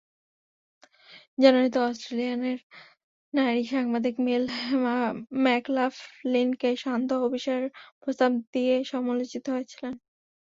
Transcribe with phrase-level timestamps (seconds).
[1.37, 2.41] জানুয়ারিতে অস্ট্রেলিয়ান
[3.33, 4.43] নারী সাংবাদিক মেল
[5.43, 9.93] ম্যাকলাফলিনকে সান্ধ্য অভিসারের প্রস্তাব দিয়ে সমালোচিত হয়েছিলেন।